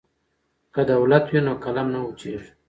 [0.73, 2.49] که دوات وي نو قلم نه وچیږي.